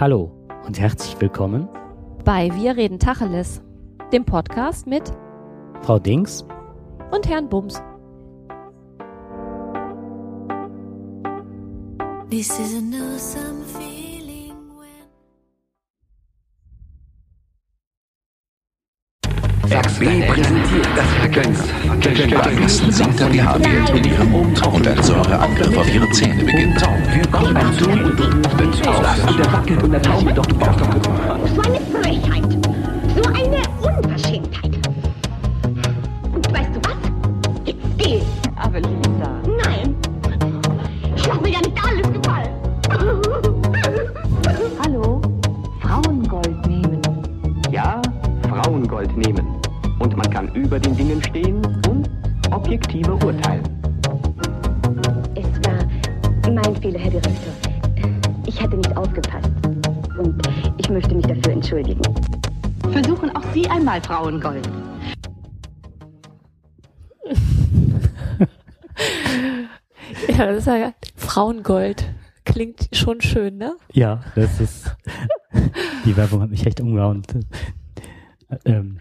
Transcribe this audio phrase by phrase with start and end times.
[0.00, 0.32] Hallo
[0.66, 1.68] und herzlich willkommen
[2.24, 3.62] bei Wir reden Tacheles,
[4.12, 5.12] dem Podcast mit
[5.82, 6.44] Frau Dings
[7.12, 7.80] und Herrn Bums.
[12.28, 13.53] This is a new summer
[19.82, 21.58] XB präsentiert das Vergönnt.
[22.44, 26.80] Beim sinkt der pH-Wert in ihrem Mund und ein Säureangriff auf ihre Zähne beginnt.
[27.12, 29.36] Willkommen zu auf.
[29.36, 30.44] der Wackel und der Taube doch.
[30.46, 31.83] So
[62.92, 64.68] Versuchen auch Sie einmal Frauengold.
[70.28, 72.04] Ja, das ist ja Frauengold.
[72.44, 73.76] Klingt schon schön, ne?
[73.92, 74.94] Ja, das ist.
[76.04, 77.22] die Werbung hat mich echt umgehauen.
[78.64, 78.98] Ähm,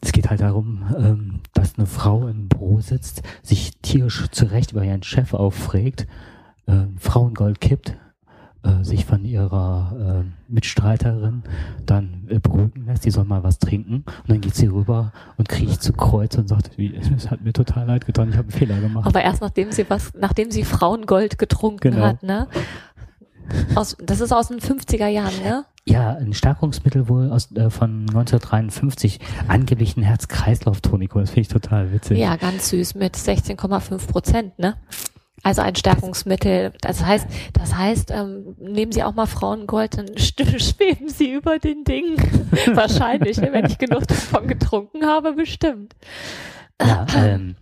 [0.00, 4.84] es geht halt darum, ähm, dass eine Frau im Büro sitzt, sich tierisch zurecht über
[4.84, 6.06] ihren Chef aufregt,
[6.66, 7.96] äh, Frauengold kippt,
[8.64, 11.42] äh, sich von ihrer äh, Mitstreiterin
[11.86, 15.48] dann äh, beruhigen lässt, die soll mal was trinken und dann geht sie rüber und
[15.48, 18.58] kriecht zu Kreuz und sagt, wie, es hat mir total leid getan, ich habe einen
[18.58, 19.06] Fehler gemacht.
[19.06, 22.04] Aber erst nachdem sie was, nachdem sie Frauengold getrunken Genau.
[22.06, 22.46] hat, ne?
[23.74, 25.64] Aus, das ist aus den 50er Jahren, ne?
[25.84, 31.92] Ja, ein Stärkungsmittel wohl aus, äh, von 1953, angeblich ein Herz-Kreislauf-Tonikum, das finde ich total
[31.92, 32.18] witzig.
[32.18, 34.76] Ja, ganz süß mit 16,5 Prozent, ne?
[35.42, 36.72] Also ein Stärkungsmittel.
[36.80, 41.58] Das heißt, das heißt, ähm, nehmen Sie auch mal Frauengold, dann sch- schweben Sie über
[41.58, 42.16] den Ding.
[42.74, 45.94] Wahrscheinlich, wenn ich genug davon getrunken habe, bestimmt.
[46.80, 47.56] Ja, ähm,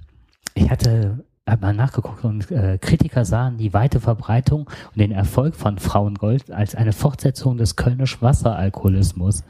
[0.54, 5.56] ich hatte hab mal nachgeguckt und äh, Kritiker sahen die weite Verbreitung und den Erfolg
[5.56, 9.42] von Frauengold als eine Fortsetzung des Kölnisch Wasseralkoholismus.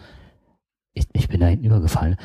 [0.95, 2.17] Ich, ich bin da hinten übergefallen.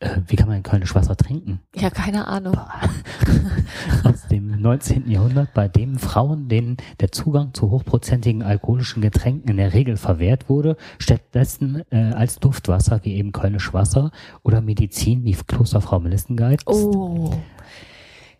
[0.00, 1.60] Äh, wie kann man Kölnisch Wasser trinken?
[1.76, 2.56] Ja, keine Ahnung.
[4.04, 5.10] Aus dem 19.
[5.10, 10.48] Jahrhundert, bei dem Frauen, denen der Zugang zu hochprozentigen alkoholischen Getränken in der Regel verwehrt
[10.48, 14.10] wurde, stattdessen äh, als Duftwasser wie eben Kölnisch Wasser
[14.42, 16.66] oder Medizin wie Klosterfrau Melissengeist.
[16.66, 17.34] Oh.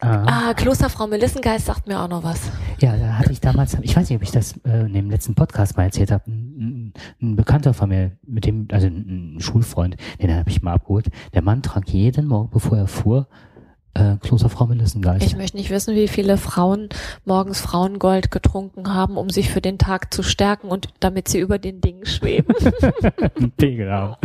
[0.01, 0.55] Ah.
[0.55, 2.51] Klosterfrau Melissengeist sagt mir auch noch was.
[2.79, 5.35] Ja, da hatte ich damals, ich weiß nicht, ob ich das äh, in dem letzten
[5.35, 9.41] Podcast mal erzählt habe, ein, ein, ein Bekannter von mir, mit dem, also ein, ein
[9.41, 11.11] Schulfreund, den habe ich mal abgeholt.
[11.35, 13.29] Der Mann trank jeden Morgen, bevor er fuhr,
[13.95, 15.27] äh, Klosterfrau Melissengeist.
[15.27, 16.89] Ich möchte nicht wissen, wie viele Frauen
[17.25, 21.59] morgens Frauengold getrunken haben, um sich für den Tag zu stärken und damit sie über
[21.59, 22.55] den Dingen schweben.
[23.57, 24.17] genau.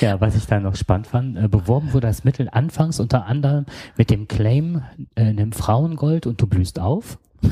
[0.00, 3.66] Ja, was ich da noch spannend fand, äh, beworben wurde das Mittel anfangs unter anderem
[3.96, 4.82] mit dem Claim,
[5.14, 7.18] äh, nimm Frauengold und du blühst auf.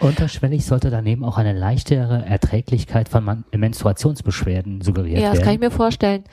[0.00, 5.44] Unterschwellig sollte daneben auch eine leichtere Erträglichkeit von Man Menstruationsbeschwerden suggeriert ja, das werden.
[5.44, 6.24] kann ich mir vorstellen.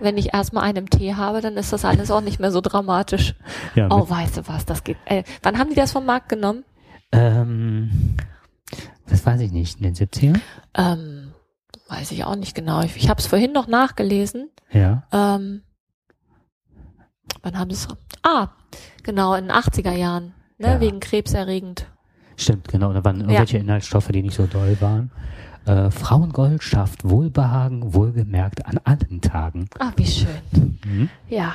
[0.00, 3.34] Wenn ich erstmal einen Tee habe, dann ist das alles auch nicht mehr so dramatisch.
[3.74, 4.96] ja, Oh, weißt du was, das geht.
[5.06, 6.64] Äh, wann haben die das vom Markt genommen?
[7.12, 8.16] ähm,
[9.06, 10.40] das weiß ich nicht, in den 70ern?
[10.74, 11.32] Ähm,
[11.88, 12.82] weiß ich auch nicht genau.
[12.82, 14.50] Ich, ich habe es vorhin noch nachgelesen.
[14.72, 15.04] Ja.
[15.12, 15.62] Ähm,
[17.42, 17.88] wann haben sie es?
[18.22, 18.48] Ah,
[19.02, 20.34] genau, in den 80er Jahren.
[20.58, 20.80] Ne, Ja.
[20.80, 21.86] wegen krebserregend.
[22.36, 22.92] Stimmt, genau.
[22.92, 25.12] Da waren irgendwelche Inhaltsstoffe, die nicht so doll waren.
[25.66, 29.68] Äh, Frauengold schafft Wohlbehagen, wohlgemerkt an allen Tagen.
[29.78, 30.78] Ah, wie schön.
[30.84, 31.08] Mhm.
[31.28, 31.54] Ja,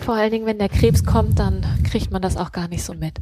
[0.00, 2.92] vor allen Dingen, wenn der Krebs kommt, dann kriegt man das auch gar nicht so
[2.92, 3.18] mit.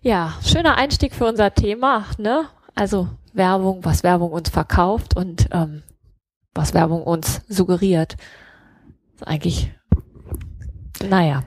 [0.00, 2.46] Ja, schöner Einstieg für unser Thema, ne?
[2.74, 5.82] Also Werbung, was Werbung uns verkauft und ähm,
[6.54, 8.16] was Werbung uns suggeriert.
[9.14, 9.72] Ist eigentlich,
[11.06, 11.42] naja,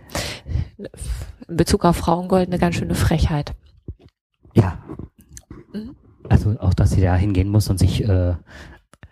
[1.47, 3.53] in Bezug auf Frauengold eine ganz schöne Frechheit.
[4.53, 4.77] Ja.
[6.31, 8.35] Also auch, dass sie da hingehen muss und sich äh,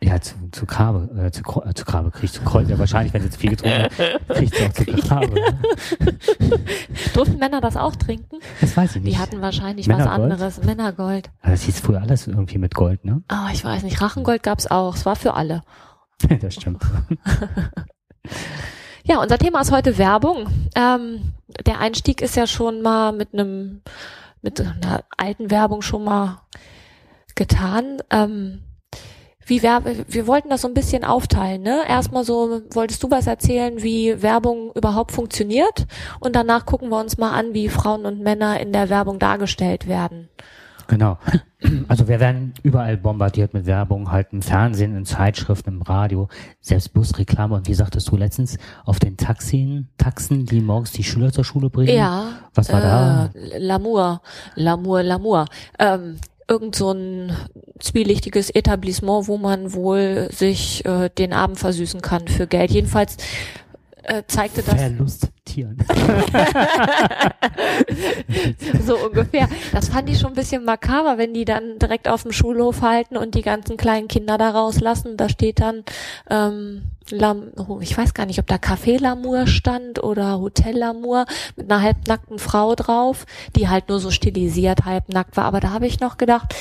[0.02, 2.70] ja zu, zu Grabe, äh, zu, äh, zu Grabe kriegt, zu Kreuz.
[2.70, 3.92] Ja, wahrscheinlich, wenn sie zu viel getrunken hat,
[4.30, 5.34] kriegt sie auch zu Grabe.
[5.34, 5.60] Ne?
[7.14, 8.38] Durften Männer das auch trinken?
[8.62, 9.18] Das weiß ich nicht.
[9.18, 10.32] Die hatten wahrscheinlich was Männergold?
[10.32, 10.64] anderes.
[10.64, 11.30] Männergold.
[11.42, 13.22] Aber das hieß früher alles irgendwie mit Gold, ne?
[13.28, 14.02] Ah, ich weiß nicht.
[14.02, 14.96] Rachengold gab's auch.
[14.96, 15.64] Es war für alle.
[16.42, 16.82] das stimmt.
[19.04, 20.48] Ja, unser Thema ist heute Werbung.
[20.74, 21.34] Ähm,
[21.66, 23.82] der Einstieg ist ja schon mal mit einem,
[24.42, 26.40] mit einer alten Werbung schon mal
[27.36, 28.02] getan.
[28.10, 28.60] Ähm,
[29.46, 31.82] wie Werbe, wir wollten das so ein bisschen aufteilen, ne?
[31.88, 35.88] Erstmal so, wolltest du was erzählen, wie Werbung überhaupt funktioniert?
[36.20, 39.88] Und danach gucken wir uns mal an, wie Frauen und Männer in der Werbung dargestellt
[39.88, 40.30] werden.
[40.88, 41.18] Genau.
[41.88, 46.30] Also wir werden überall bombardiert mit Werbung, halt im Fernsehen, in Zeitschriften, im Radio,
[46.62, 47.56] selbst Busreklame.
[47.56, 51.70] Und wie sagtest du letztens, auf den Taxien, Taxen, die morgens die Schüler zur Schule
[51.70, 51.96] bringen?
[51.96, 52.30] Ja.
[52.56, 53.30] Was war da?
[53.36, 54.22] Äh, L'amour,
[54.56, 55.46] L'amour, L'amour.
[55.78, 56.18] Ähm,
[56.50, 57.32] irgend so ein
[57.80, 62.72] zwielichtiges Etablissement, wo man wohl sich äh, den Abend versüßen kann für Geld.
[62.72, 63.18] Jedenfalls
[64.10, 65.78] äh, zeigte das Verlusttieren.
[68.86, 69.48] so ungefähr.
[69.72, 73.18] Das fand ich schon ein bisschen makaber, wenn die dann direkt auf dem Schulhof halten
[73.18, 75.16] und die ganzen kleinen Kinder da rauslassen.
[75.16, 75.84] Da steht dann,
[76.30, 81.26] ähm, Lam oh, ich weiß gar nicht, ob da Café Lamour stand oder Hotel Lamour
[81.56, 83.26] mit einer halbnackten Frau drauf,
[83.56, 85.46] die halt nur so stilisiert halbnackt war.
[85.46, 86.56] Aber da habe ich noch gedacht,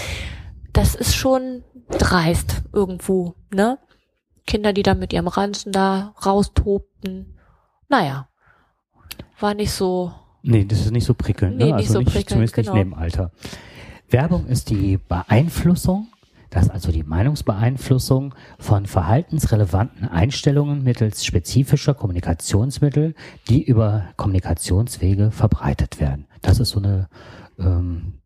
[0.72, 3.78] das ist schon dreist irgendwo, ne?
[4.46, 7.37] Kinder, die da mit ihrem Ranzen da raustobten.
[7.88, 8.28] Naja,
[9.40, 10.12] war nicht so.
[10.42, 11.56] Nee, das ist nicht so prickelnd.
[11.56, 11.76] Nee, ne?
[11.76, 12.74] nicht also so nicht, prickelnd, zumindest genau.
[12.74, 13.32] nicht neben Alter.
[14.10, 16.08] Werbung ist die Beeinflussung,
[16.50, 23.14] das ist also die Meinungsbeeinflussung von verhaltensrelevanten Einstellungen mittels spezifischer Kommunikationsmittel,
[23.48, 26.26] die über Kommunikationswege verbreitet werden.
[26.40, 27.08] Das ist so eine
[27.58, 28.17] ähm,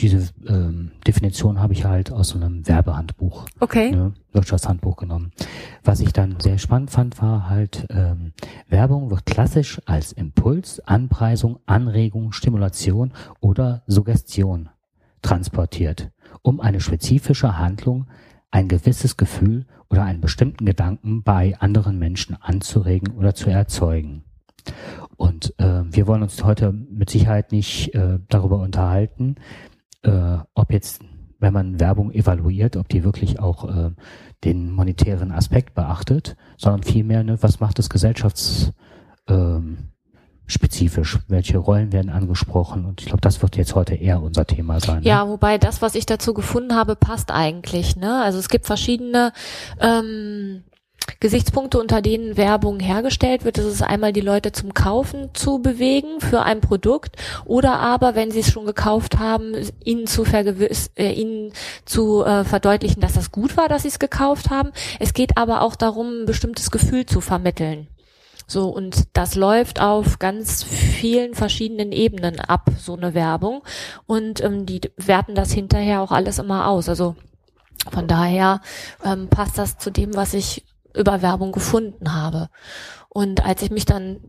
[0.00, 3.90] diese ähm, Definition habe ich halt aus so einem Werbehandbuch Okay.
[3.90, 5.32] ne, Wirtschaftshandbuch genommen.
[5.84, 8.32] Was ich dann sehr spannend fand, war halt, ähm,
[8.68, 14.70] Werbung wird klassisch als Impuls, Anpreisung, Anregung, Stimulation oder Suggestion
[15.22, 16.10] transportiert,
[16.42, 18.06] um eine spezifische Handlung,
[18.50, 24.24] ein gewisses Gefühl oder einen bestimmten Gedanken bei anderen Menschen anzuregen oder zu erzeugen.
[25.16, 29.36] Und äh, wir wollen uns heute mit Sicherheit nicht äh, darüber unterhalten,
[30.02, 31.02] äh, ob jetzt,
[31.38, 33.90] wenn man Werbung evaluiert, ob die wirklich auch äh,
[34.44, 38.72] den monetären Aspekt beachtet, sondern vielmehr, ne, was macht es gesellschafts
[39.28, 39.86] ähm?
[41.28, 42.84] Welche Rollen werden angesprochen?
[42.84, 45.04] Und ich glaube, das wird jetzt heute eher unser Thema sein.
[45.04, 45.30] Ja, Ne?
[45.30, 47.94] wobei das, was ich dazu gefunden habe, passt eigentlich.
[47.94, 48.20] Ne?
[48.20, 49.32] Also es gibt verschiedene
[49.78, 50.64] ähm,
[51.18, 53.58] Gesichtspunkte, unter denen Werbung hergestellt wird.
[53.58, 58.30] Das ist einmal die Leute zum Kaufen zu bewegen für ein Produkt oder aber, wenn
[58.30, 59.54] sie es schon gekauft haben,
[59.84, 61.52] ihnen zu vergewiss, äh, ihnen
[61.84, 64.70] zu äh, verdeutlichen, dass das gut war, dass sie es gekauft haben.
[64.98, 67.88] Es geht aber auch darum, ein bestimmtes Gefühl zu vermitteln.
[68.50, 73.62] So, und das läuft auf ganz vielen verschiedenen Ebenen ab, so eine Werbung.
[74.06, 76.88] Und ähm, die werten das hinterher auch alles immer aus.
[76.88, 77.14] Also
[77.92, 78.60] von daher
[79.04, 80.64] ähm, passt das zu dem, was ich
[80.94, 82.48] über Werbung gefunden habe.
[83.08, 84.20] Und als ich mich dann,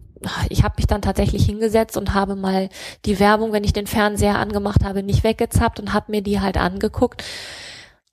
[0.50, 2.70] ich habe mich dann tatsächlich hingesetzt und habe mal
[3.06, 6.58] die Werbung, wenn ich den Fernseher angemacht habe, nicht weggezappt und habe mir die halt
[6.58, 7.24] angeguckt.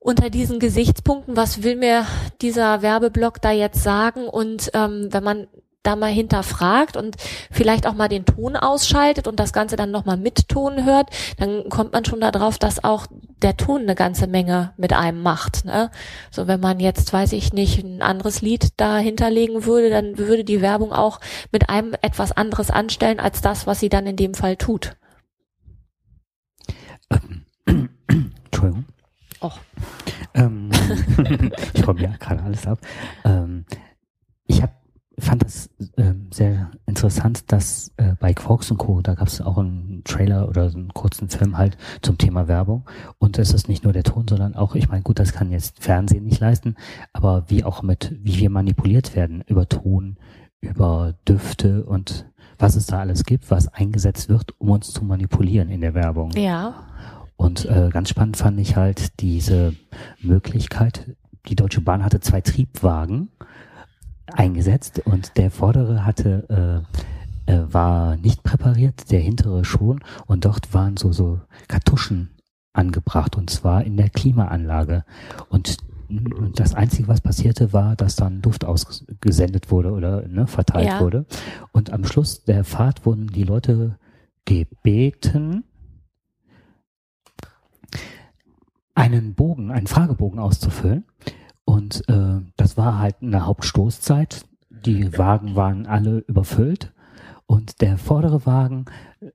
[0.01, 2.07] Unter diesen Gesichtspunkten, was will mir
[2.41, 4.29] dieser Werbeblock da jetzt sagen?
[4.29, 5.49] Und ähm, wenn man
[5.89, 7.17] da mal hinterfragt und
[7.51, 11.69] vielleicht auch mal den Ton ausschaltet und das Ganze dann nochmal mit Ton hört, dann
[11.69, 13.07] kommt man schon darauf, dass auch
[13.43, 15.65] der Ton eine ganze Menge mit einem macht.
[15.65, 15.91] Ne?
[16.31, 20.45] So wenn man jetzt, weiß ich nicht, ein anderes Lied da hinterlegen würde, dann würde
[20.45, 21.21] die Werbung auch
[21.53, 24.97] mit einem etwas anderes anstellen als das, was sie dann in dem Fall tut.
[27.67, 28.85] Entschuldigung.
[29.41, 29.59] Och.
[30.35, 30.71] Ähm,
[31.75, 32.81] ich räume ja gerade alles ab.
[33.25, 33.65] Ähm,
[34.47, 34.78] ich hab,
[35.19, 39.59] fand das ähm, sehr interessant, dass äh, bei Quarks und Co., da gab es auch
[39.59, 42.89] einen Trailer oder einen kurzen Film halt zum Thema Werbung.
[43.19, 45.83] Und es ist nicht nur der Ton, sondern auch, ich meine, gut, das kann jetzt
[45.83, 46.77] Fernsehen nicht leisten,
[47.13, 50.17] aber wie auch mit, wie wir manipuliert werden über Ton,
[50.61, 52.27] über Düfte und
[52.59, 56.33] was es da alles gibt, was eingesetzt wird, um uns zu manipulieren in der Werbung.
[56.33, 56.75] Ja.
[57.37, 59.75] Und äh, ganz spannend fand ich halt diese
[60.21, 61.17] Möglichkeit.
[61.47, 63.31] Die Deutsche Bahn hatte zwei Triebwagen
[64.33, 66.85] eingesetzt und der vordere hatte
[67.47, 72.31] äh, äh, war nicht präpariert, der hintere schon und dort waren so so Kartuschen
[72.73, 75.05] angebracht und zwar in der Klimaanlage
[75.49, 75.79] und
[76.11, 81.01] und das Einzige, was passierte, war, dass dann Duft ausgesendet wurde oder ne, verteilt Ja.
[81.01, 81.27] wurde.
[81.73, 83.99] Und am Schluss der Fahrt wurden die Leute
[84.47, 85.65] gebeten,
[88.95, 91.05] einen Bogen, einen Fragebogen auszufüllen.
[91.69, 94.47] Und äh, das war halt eine Hauptstoßzeit.
[94.71, 96.95] Die Wagen waren alle überfüllt.
[97.45, 98.87] Und der vordere Wagen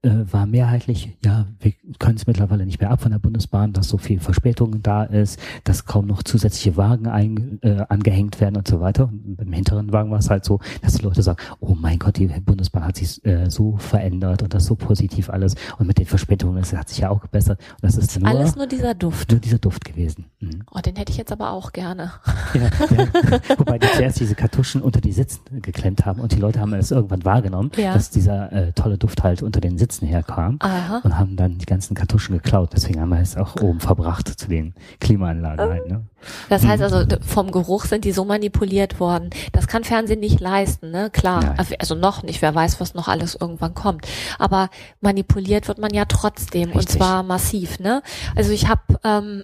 [0.02, 3.90] äh, war mehrheitlich, ja, wir können es mittlerweile nicht mehr ab von der Bundesbahn, dass
[3.90, 8.68] so viel Verspätung da ist, dass kaum noch zusätzliche Wagen ein, äh, angehängt werden und
[8.68, 9.06] so weiter.
[9.06, 12.18] Und beim hinteren Wagen war es halt so, dass die Leute sagen, oh mein Gott,
[12.18, 15.56] die Bundesbahn hat sich äh, so verändert und das so positiv alles.
[15.78, 17.60] Und mit den Verspätungen, das hat sich ja auch gebessert.
[17.74, 19.32] Und das ist nur, Alles nur dieser Duft.
[19.32, 20.26] nur dieser Duft gewesen.
[20.40, 20.64] Mhm.
[20.72, 22.12] Oh, den hätte ich jetzt aber auch gerne.
[22.54, 23.08] Ja, ja.
[23.58, 26.92] Wobei die zuerst diese Kartuschen unter die Sitzen geklemmt haben und die Leute haben es
[26.92, 27.94] irgendwann wahrgenommen, Ja.
[27.94, 31.02] dass dieser äh, tolle Duft halt unter den Sitzen herkam Aha.
[31.04, 34.48] und haben dann die ganzen Kartuschen geklaut, deswegen haben wir es auch oben verbracht zu
[34.48, 36.06] den Klimaanlagen halt, ne?
[36.50, 39.30] Das heißt also, d- vom Geruch sind die so manipuliert worden.
[39.52, 41.10] Das kann Fernsehen nicht leisten, ne?
[41.12, 41.44] Klar.
[41.58, 41.76] Nein.
[41.80, 42.42] Also noch nicht.
[42.42, 44.08] Wer weiß, was noch alles irgendwann kommt.
[44.40, 44.70] Aber
[45.02, 46.70] manipuliert wird man ja trotzdem.
[46.72, 46.96] Und Richtig.
[46.96, 48.02] zwar massiv, ne?
[48.38, 49.44] Also ich habe, ähm,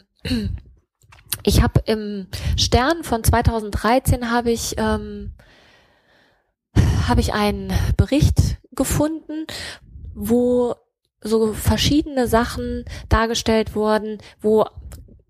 [1.44, 5.34] ich habe im Stern von 2013 habe ich, ähm,
[7.08, 9.46] habe ich einen Bericht gefunden,
[10.20, 10.76] wo
[11.22, 14.66] so verschiedene Sachen dargestellt wurden, wo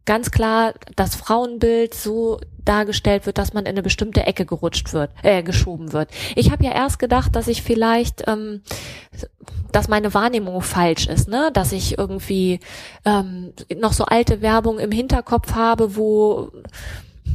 [0.05, 5.11] ganz klar das Frauenbild so dargestellt wird, dass man in eine bestimmte Ecke gerutscht wird,
[5.21, 6.09] äh, geschoben wird.
[6.35, 8.61] Ich habe ja erst gedacht, dass ich vielleicht, ähm,
[9.71, 12.59] dass meine Wahrnehmung falsch ist, ne, dass ich irgendwie
[13.05, 16.51] ähm, noch so alte Werbung im Hinterkopf habe, wo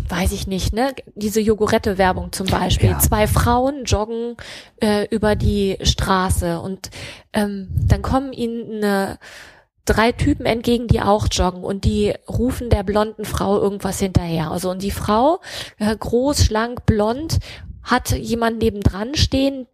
[0.09, 0.95] weiß ich nicht, ne?
[1.15, 2.91] Diese Jogurette-Werbung zum Beispiel.
[2.91, 2.99] Ja.
[2.99, 4.37] Zwei Frauen joggen
[4.81, 6.91] äh, über die Straße und
[7.33, 9.19] ähm, dann kommen ihnen eine,
[9.85, 14.51] drei Typen entgegen, die auch joggen und die rufen der blonden Frau irgendwas hinterher.
[14.51, 15.41] Also und die Frau,
[15.79, 17.39] äh, groß, schlank, blond,
[17.83, 19.67] hat jemand nebendran stehen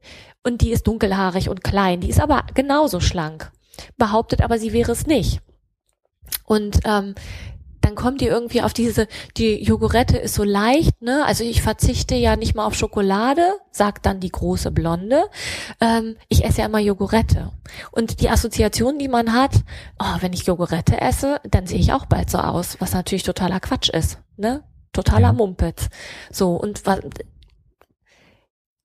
[0.43, 2.00] und die ist dunkelhaarig und klein.
[2.00, 3.53] Die ist aber genauso schlank.
[3.97, 5.41] Behauptet aber, sie wäre es nicht.
[6.45, 7.15] Und ähm,
[7.81, 11.25] dann kommt die irgendwie auf diese, die Jogurette ist so leicht, ne?
[11.27, 15.25] Also ich verzichte ja nicht mal auf Schokolade, sagt dann die große Blonde.
[15.81, 17.53] Ähm, ich esse ja immer Jogurette.
[17.91, 19.55] Und die Assoziation, die man hat,
[19.99, 23.61] oh, wenn ich Jogurette esse, dann sehe ich auch bald so aus, was natürlich totaler
[23.61, 24.65] Quatsch ist, ne?
[24.93, 25.33] Totaler Ja.
[25.33, 25.89] Mumpitz.
[26.31, 27.01] So, und was,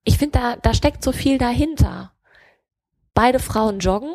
[0.04, 2.12] ich finde, da, da steckt so viel dahinter.
[3.12, 4.14] Beide Frauen joggen,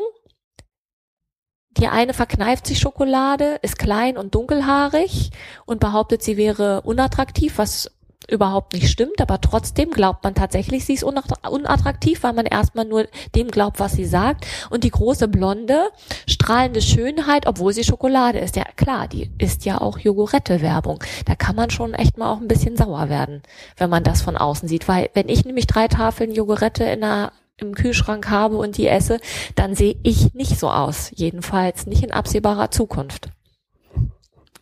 [1.78, 5.32] die eine verkneift sich Schokolade, ist klein und dunkelhaarig
[5.66, 7.90] und behauptet, sie wäre unattraktiv, was
[8.28, 12.86] überhaupt nicht stimmt, aber trotzdem glaubt man tatsächlich, sie ist unat- unattraktiv, weil man erstmal
[12.86, 14.46] nur dem glaubt, was sie sagt.
[14.70, 15.90] Und die große Blonde,
[16.28, 18.56] strahlende Schönheit, obwohl sie Schokolade ist.
[18.56, 21.04] Ja klar, die ist ja auch Jogurette-Werbung.
[21.26, 23.42] Da kann man schon echt mal auch ein bisschen sauer werden,
[23.78, 24.88] wenn man das von außen sieht.
[24.88, 29.20] Weil wenn ich nämlich drei Tafeln Jogurette in einer im Kühlschrank habe und die esse,
[29.56, 31.12] dann sehe ich nicht so aus.
[31.16, 33.30] Jedenfalls nicht in absehbarer Zukunft.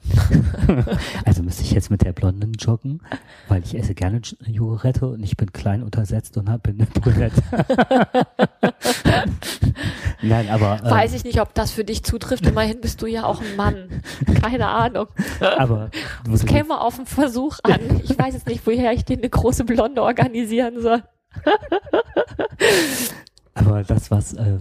[1.25, 3.01] Also müsste ich jetzt mit der Blonden joggen,
[3.47, 6.85] weil ich esse gerne J- Jogurette und ich bin klein untersetzt und hab- bin eine
[6.87, 7.41] Brünette.
[10.21, 12.45] Nein, aber, ähm, Weiß ich nicht, ob das für dich zutrifft.
[12.45, 14.01] Immerhin bist du ja auch ein Mann.
[14.41, 15.07] Keine Ahnung.
[15.39, 15.89] aber
[16.29, 18.01] Das käme auf einen Versuch an.
[18.03, 21.03] Ich weiß jetzt nicht, woher ich dir eine große Blonde organisieren soll.
[23.53, 24.57] Aber das was äh,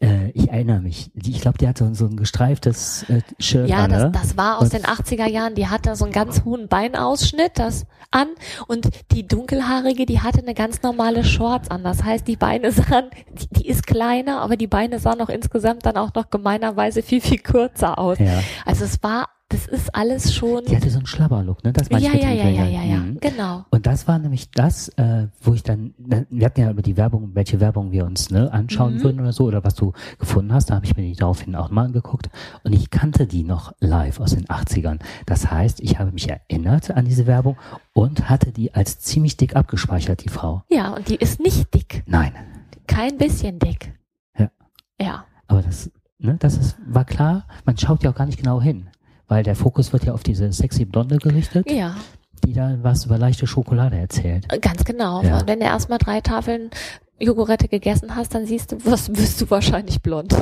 [0.00, 1.10] äh, ich erinnere mich.
[1.14, 4.10] Die, ich glaube, die hatte so ein gestreiftes äh, Shirt Ja, an, das, ne?
[4.12, 5.54] das war aus Und- den 80er Jahren.
[5.54, 8.28] Die hatte so einen ganz hohen Beinausschnitt das an
[8.68, 11.82] und die dunkelhaarige, die hatte eine ganz normale Shorts an.
[11.82, 15.86] Das heißt, die Beine sahen, die, die ist kleiner, aber die Beine sahen auch insgesamt
[15.86, 18.18] dann auch noch gemeinerweise viel, viel kürzer aus.
[18.18, 18.42] Ja.
[18.66, 20.64] Also es war, das ist alles schon.
[20.64, 21.72] Die hatte so einen Schlabberlook, ne?
[21.72, 22.72] Das Ja, ich ja, ja, ja, Fingern.
[22.72, 23.18] ja, ja, Mhm.
[23.20, 23.64] genau.
[23.70, 26.96] Und das war nämlich das, äh, wo ich dann, ne, wir hatten ja über die
[26.96, 29.02] Werbung, welche Werbung wir uns ne, anschauen Mhm.
[29.04, 31.70] würden oder so, oder was du gefunden hast, da habe ich mir die daraufhin auch
[31.70, 32.28] mal angeguckt.
[32.64, 34.98] Und ich kannte die noch live aus den 80ern.
[35.26, 37.56] Das heißt, ich habe mich erinnert an diese Werbung
[37.92, 40.64] und hatte die als ziemlich dick abgespeichert, die Frau.
[40.70, 42.02] Ja, und die ist nicht dick.
[42.06, 42.32] Nein.
[42.88, 43.92] Kein bisschen dick.
[44.36, 44.50] Ja.
[45.00, 45.24] Ja.
[45.46, 48.88] Aber das, ne, das ist, war klar, man schaut ja auch gar nicht genau hin.
[49.28, 51.96] Weil der Fokus wird ja auf diese sexy Blonde gerichtet, Ja,
[52.44, 54.46] die da was über leichte Schokolade erzählt.
[54.62, 55.22] ganz genau.
[55.22, 55.38] Ja.
[55.40, 56.70] Und wenn du erstmal drei Tafeln
[57.18, 60.34] Jogurette gegessen hast, dann siehst du, was bist du wahrscheinlich blond.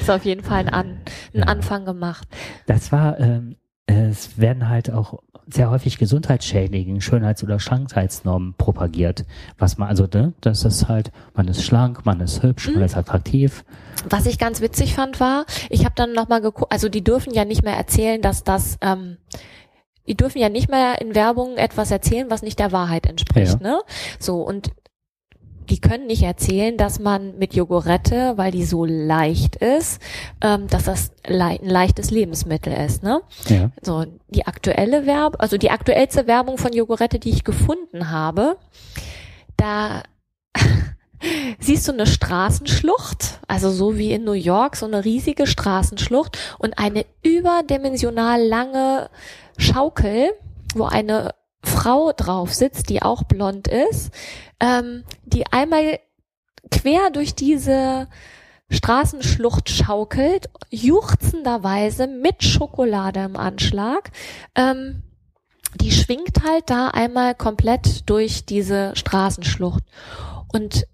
[0.00, 0.86] ist auf jeden Fall ein, An,
[1.32, 1.44] ein Ja.
[1.44, 2.26] Anfang gemacht.
[2.66, 9.24] Das war, ähm, es werden halt auch sehr häufig gesundheitsschädigende Schönheits- oder Schlankheitsnormen propagiert.
[9.58, 12.74] Was man, also, ne, das ist halt, man ist schlank, man ist hübsch, Mhm.
[12.74, 13.64] man ist attraktiv.
[14.08, 17.44] Was ich ganz witzig fand war, ich habe dann nochmal geguckt, also die dürfen ja
[17.44, 19.18] nicht mehr erzählen, dass das, ähm,
[20.06, 23.80] die dürfen ja nicht mehr in Werbung etwas erzählen, was nicht der Wahrheit entspricht, ne?
[24.18, 24.70] So, und
[25.74, 30.00] die können nicht erzählen, dass man mit Jogurette, weil die so leicht ist,
[30.40, 33.22] ähm, dass das lei ein leichtes Lebensmittel ist, ne?
[33.48, 33.72] Ja.
[33.82, 38.56] So, die aktuelle Werbung, also die aktuellste Werbung von Jogurette, die ich gefunden habe,
[39.56, 40.04] da
[41.58, 46.78] siehst du eine Straßenschlucht, also so wie in New York, so eine riesige Straßenschlucht und
[46.78, 49.10] eine überdimensional lange
[49.58, 50.30] Schaukel,
[50.76, 51.34] wo eine
[51.64, 54.12] Frau drauf sitzt, die auch blond ist,
[54.60, 55.98] ähm, die einmal
[56.70, 58.08] quer durch diese
[58.70, 64.10] Straßenschlucht schaukelt, juchzenderweise mit Schokolade im Anschlag.
[64.54, 65.02] Ähm,
[65.80, 69.82] die schwingt halt da einmal komplett durch diese Straßenschlucht.
[70.52, 70.86] Und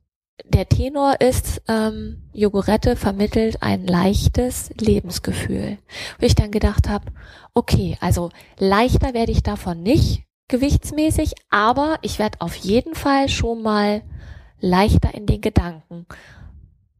[0.45, 5.79] der Tenor ist, ähm, Jogurette vermittelt ein leichtes Lebensgefühl.
[6.19, 7.12] Wo ich dann gedacht habe,
[7.55, 13.62] okay, also leichter werde ich davon nicht gewichtsmäßig, aber ich werde auf jeden Fall schon
[13.62, 14.02] mal
[14.61, 16.07] leichter in den Gedanken.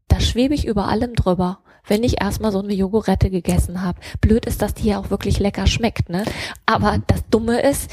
[0.09, 4.01] Da schwebe ich über allem drüber, wenn ich erstmal so eine Jogurette gegessen habe.
[4.21, 6.25] Blöd ist, dass die ja auch wirklich lecker schmeckt, ne?
[6.65, 7.91] Aber das Dumme ist,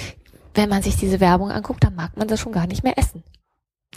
[0.53, 3.23] wenn man sich diese Werbung anguckt, dann mag man das schon gar nicht mehr essen.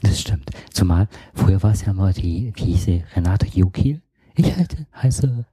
[0.02, 0.50] Das stimmt.
[0.72, 4.02] Zumal, früher war es ja mal die, wie hieß sie, Renate Jokil.
[4.34, 5.44] Ich halte, heiße?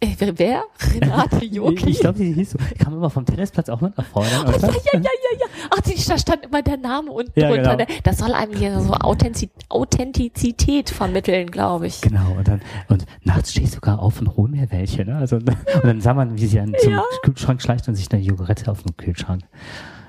[0.00, 0.62] Äh, wer-?
[0.94, 1.86] Renate Joki?
[1.90, 2.58] Ich glaube, die hieß so.
[2.78, 4.28] Kam immer vom Tennisplatz auch mit nach vorne.
[4.46, 5.46] Oh, ja, ja, ja, ja, ja.
[5.70, 7.76] Ach, die, da stand immer der Name unten Ja, drunter.
[7.76, 7.90] genau.
[7.90, 8.00] ne?
[8.04, 12.00] Das soll einem hier so Authentiz Authentizität vermitteln, glaube ich.
[12.00, 15.16] Genau, und dann, und nachts stehe ich sogar auf und hol mir welche, ne?
[15.16, 15.50] Also, und
[15.82, 17.02] dann sah man, wie sie dann zum Ja.
[17.22, 19.42] Kühlschrank schleicht und sich eine Jogurette auf dem Kühlschrank.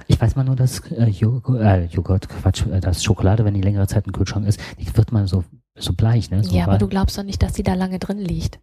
[0.08, 3.62] Ich weiß mal nur, dass äh, Joghurt, äh, Joghurt, Quatsch, äh, dass Schokolade, wenn die
[3.62, 5.44] längere Zeit im Kühlschrank ist, die wird man so,
[5.76, 6.44] so bleich, ne?
[6.44, 8.60] So Ja, aber du glaubst doch nicht, dass die da lange drin liegt.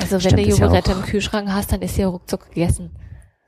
[0.00, 2.90] Also wenn Stimmt, du ist ja im Kühlschrank hast, dann ist sie ja ruckzuck gegessen.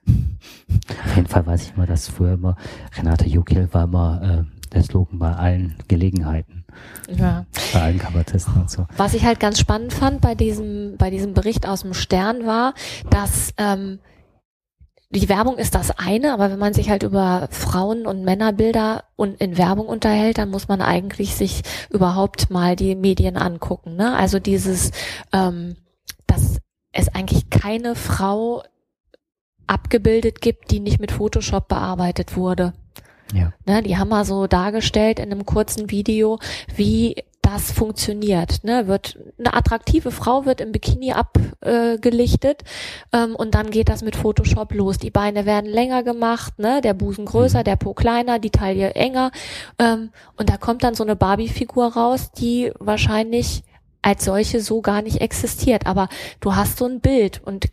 [0.07, 2.57] Auf jeden Fall weiß ich immer, dass früher immer
[2.97, 6.65] Renate Jokil war immer äh, der Slogan bei allen Gelegenheiten,
[7.09, 7.47] Ja.
[7.73, 8.87] bei allen Kabarettisten und so.
[8.97, 12.75] Was ich halt ganz spannend fand bei diesem, bei diesem Bericht aus dem Stern war,
[13.11, 14.01] dass ähm,
[15.11, 19.41] die Werbung ist das eine, aber wenn man sich halt über Frauen- und Männerbilder und
[19.43, 23.95] in Werbung unterhält, dann muss man eigentlich sich überhaupt mal die Medien angucken.
[23.97, 24.17] Ne?
[24.17, 24.91] Also dieses,
[25.33, 25.77] ähm,
[26.27, 26.59] dass
[26.93, 28.63] es eigentlich keine Frau
[29.67, 32.75] abgebildet gibt, die nicht mit Photoshop bearbeitet wurde.
[33.33, 33.53] Ja.
[33.65, 36.39] Ne, die haben mal so dargestellt in einem kurzen Video,
[36.75, 38.63] wie das funktioniert.
[38.63, 38.87] Ne?
[38.87, 42.63] Wird eine attraktive Frau wird im Bikini abgelichtet
[43.13, 44.99] ähm, und dann geht das mit Photoshop los.
[44.99, 46.81] Die Beine werden länger gemacht, ne?
[46.81, 47.65] der Busen größer, Mhm.
[47.65, 49.33] der Po kleiner, die Taille enger
[49.79, 53.65] ähm, und da kommt dann so eine Barbie-Figur raus, die wahrscheinlich
[54.03, 55.87] als solche so gar nicht existiert.
[55.87, 56.09] Aber
[56.41, 57.67] du hast so ein Bild und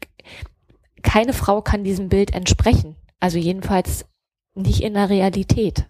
[1.01, 2.95] keine Frau kann diesem Bild entsprechen.
[3.19, 4.05] Also jedenfalls
[4.53, 5.85] nicht in der Realität.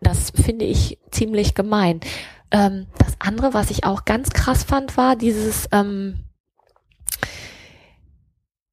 [0.00, 2.00] Das finde ich ziemlich gemein.
[2.50, 6.24] Ähm, das andere, was ich auch ganz krass fand, war dieses, ähm,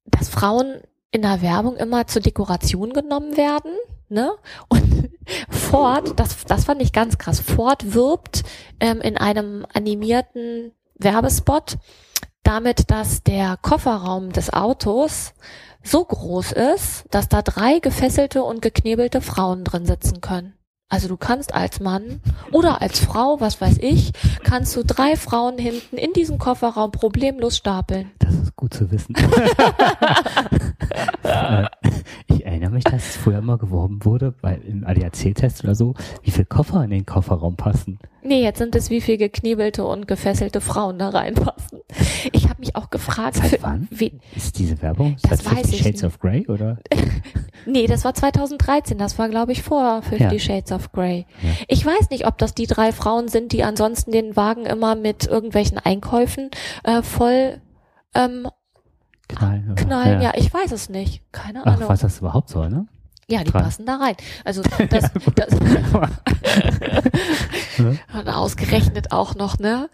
[0.06, 3.72] dass Frauen in der Werbung immer zur Dekoration genommen werden.
[4.08, 4.32] Ne?
[4.68, 5.10] Und
[5.48, 7.40] Ford, das, das fand ich ganz krass.
[7.40, 8.42] Ford wirbt
[8.80, 11.78] ähm, in einem animierten Werbespot
[12.42, 15.34] damit, dass der Kofferraum des Autos
[15.82, 20.54] so groß ist, dass da drei gefesselte und geknebelte Frauen drin sitzen können.
[20.88, 22.20] Also du kannst als Mann
[22.52, 24.12] oder als Frau, was weiß ich,
[24.44, 28.12] kannst du drei Frauen hinten in diesen Kofferraum problemlos stapeln.
[28.20, 29.14] Das ist gut zu wissen.
[32.28, 36.30] Ich erinnere mich, dass es früher immer geworben wurde, weil im ADAC-Test oder so, wie
[36.30, 37.98] viel Koffer in den Kofferraum passen.
[38.22, 41.80] Nee, jetzt sind es wie viel geknebelte und gefesselte Frauen da reinpassen.
[42.32, 43.86] Ich habe mich auch gefragt, Seit wann?
[43.90, 45.16] Wie, Ist diese Werbung?
[45.22, 46.04] Das Seit weiß Fifty ich Shades nicht.
[46.04, 46.78] of Grey oder?
[47.66, 50.38] nee, das war 2013, das war glaube ich vor Fifty Ja.
[50.40, 51.26] Shades of Grey.
[51.42, 51.50] Ja.
[51.68, 55.26] Ich weiß nicht, ob das die drei Frauen sind, die ansonsten den Wagen immer mit
[55.26, 56.50] irgendwelchen Einkäufen
[56.82, 57.60] äh, voll
[58.14, 58.48] ähm,
[59.28, 59.74] Knallen.
[59.74, 60.20] knallen.
[60.22, 60.32] Ja.
[60.36, 61.22] ich weiß es nicht.
[61.32, 61.88] Keine Ach, Ahnung.
[61.88, 62.86] was das überhaupt soll, ne?
[63.28, 63.60] Ja, die Drei.
[63.62, 64.14] passen da rein.
[64.44, 65.50] Also das, das
[67.78, 67.98] Ne?
[68.14, 69.90] und ausgerechnet auch noch, ne?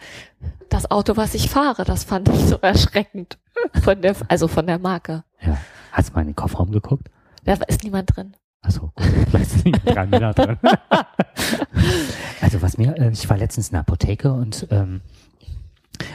[0.68, 3.38] Das Auto, was ich fahre, das fand ich so erschreckend.
[3.82, 5.24] Von der, also von der Marke.
[5.40, 5.56] ja.
[5.92, 7.08] Hast du mal in den Kofferraum geguckt?
[7.44, 8.34] Da ist niemand drin.
[8.62, 8.92] Achso.
[9.28, 10.56] Vielleicht sind drei Männer drin.
[12.40, 15.02] also was mir, äh, ich war letztens in der Apotheke und ähm,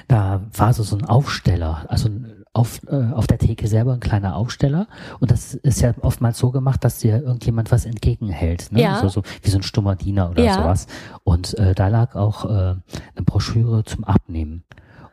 [0.07, 3.99] da war so, so ein Aufsteller, also ein- auf, äh, auf der Theke selber ein
[3.99, 4.87] kleiner Aufsteller
[5.19, 8.81] und das ist ja oftmals so gemacht, dass dir irgendjemand was entgegenhält, ne?
[8.81, 8.99] Ja.
[8.99, 10.53] so, so wie so ein stummer Diener oder Ja.
[10.55, 10.87] sowas.
[11.23, 14.63] Und äh, da lag auch äh, eine Broschüre zum Abnehmen.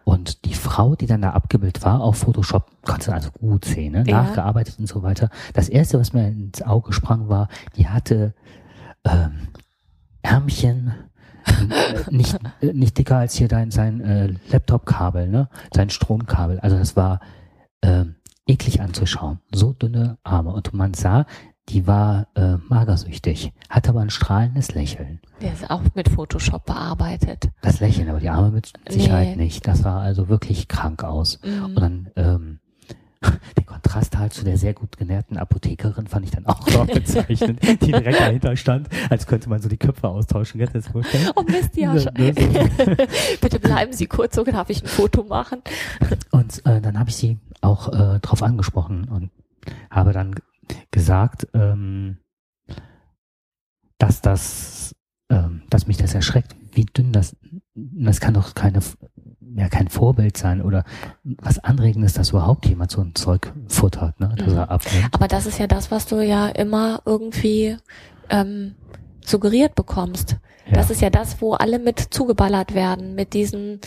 [0.05, 4.05] Und die Frau, die dann da abgebildet war, auf Photoshop, konnte also gut sehen, ne?
[4.07, 4.23] Ja.
[4.23, 5.31] nachgearbeitet und so weiter.
[5.55, 8.35] Das erste, was mir ins Auge sprang, war, die hatte
[9.05, 9.49] ähm,
[10.23, 10.93] Ärmchen,
[12.11, 15.49] nicht, äh, nicht dicker als hier dein sein äh, Laptop-Kabel, ne?
[15.75, 16.61] Sein Stromkabel.
[16.61, 17.21] Also das war
[17.85, 18.15] ähm,
[18.47, 19.39] eklig anzuschauen.
[19.53, 20.53] So dünne Arme.
[20.53, 21.27] Und man sah,
[21.71, 25.21] die war äh, magersüchtig, hatte aber ein strahlendes Lächeln.
[25.41, 27.49] Der ist auch mit Photoshop bearbeitet.
[27.63, 29.45] Das Lächeln, aber die Arme mit Sicherheit Nee.
[29.45, 29.67] nicht.
[29.67, 31.41] Das sah also wirklich krank aus.
[31.43, 31.65] Mhm.
[31.65, 32.59] Und dann ähm,
[33.57, 37.63] den Kontrast halt zu der sehr gut genährten Apothekerin fand ich dann auch noch bezeichnend,
[37.81, 40.61] die direkt dahinter stand, als könnte man so die Köpfe austauschen.
[40.61, 41.31] Kannst du dir das vorstellen?
[41.35, 41.95] Oh Mist, ja.
[41.95, 42.13] Ne, schon.
[42.13, 42.85] ne, so.
[43.41, 45.63] Bitte bleiben Sie kurz, so darf ich ein Foto machen.
[46.31, 49.31] Und äh, dann habe ich sie auch äh, drauf angesprochen und
[49.91, 50.35] habe dann
[50.91, 52.19] gesagt, ähm,
[53.99, 54.95] dass das,
[55.31, 57.37] ähm, dass mich das erschreckt, wie dünn das
[57.75, 58.81] das kann doch keine,
[59.57, 60.85] ja, kein Vorbild sein oder
[61.25, 64.59] was Anregendes, dass überhaupt jemand so ein Zeug futtert, ne, dass Mhm.
[64.59, 65.09] er abnimmt.
[65.13, 67.77] Aber das ist ja das, was du ja immer irgendwie
[68.31, 68.75] ähm,
[69.25, 70.37] suggeriert bekommst.
[70.67, 70.75] Ja.
[70.75, 73.81] Das ist ja das, wo alle mit zugeballert werden, mit diesem,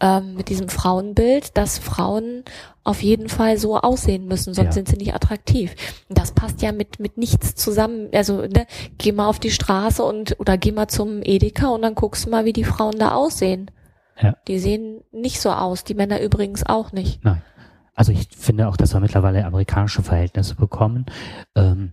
[0.00, 2.42] ähm, mit diesem Frauenbild, dass Frauen
[2.82, 4.72] auf jeden Fall so aussehen müssen, sonst Ja.
[4.72, 5.74] sind sie nicht attraktiv.
[6.08, 8.08] Und das passt ja mit, mit nichts zusammen.
[8.12, 8.66] Also, ne,
[8.98, 12.30] geh mal auf die Straße und, oder geh mal zum Edeka und dann guckst du
[12.30, 13.70] mal, wie die Frauen da aussehen.
[14.20, 14.36] Ja.
[14.46, 17.24] Die sehen nicht so aus, die Männer übrigens auch nicht.
[17.24, 17.42] Nein.
[17.96, 21.06] Also ich finde auch, dass wir mittlerweile amerikanische Verhältnisse bekommen.
[21.54, 21.92] Ähm,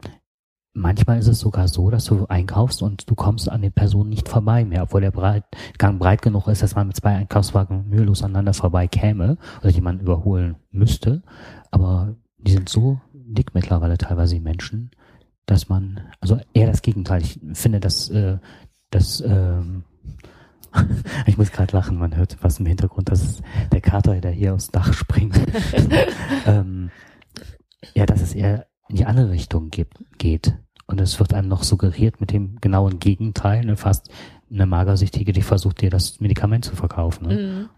[0.74, 4.30] manchmal ist es sogar so, dass du einkaufst und du kommst an den Personen nicht
[4.30, 5.44] vorbei mehr, obwohl der breit,
[5.78, 10.04] Gang breit genug ist, dass man mit zwei Einkaufswagen mühelos aneinander vorbei käme oder jemanden
[10.04, 11.24] überholen müsste.
[11.72, 14.92] Aber die sind so dick mittlerweile teilweise die Menschen,
[15.46, 17.22] dass man, also eher das Gegenteil.
[17.22, 18.38] Ich finde, dass äh,
[18.90, 19.84] das ähm,
[21.26, 24.54] ich muss gerade lachen, man hört was im Hintergrund, das ist der Kater, der hier
[24.54, 25.38] aufs Dach springt.
[26.46, 26.92] ähm,
[27.94, 30.54] ja, dass es eher in die andere Richtung gibt, geht.
[30.86, 34.10] Und es wird einem noch suggeriert mit dem genauen Gegenteil, ne, fast
[34.52, 37.28] eine Magersüchtige, die versucht dir das Medikament zu verkaufen.
[37.28, 37.36] Ne?
[37.36, 37.70] Mhm.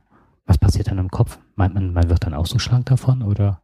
[0.48, 1.38] Was passiert dann im Kopf?
[1.56, 3.62] Meint man, man wird dann auch so schlank davon oder?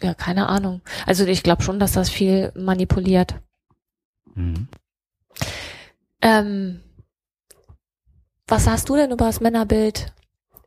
[0.00, 0.80] Ja, keine Ahnung.
[1.04, 3.34] Also ich glaube schon, dass das viel manipuliert.
[4.34, 4.68] Mhm.
[6.22, 6.80] Ähm,
[8.46, 10.14] was hast du denn über das Männerbild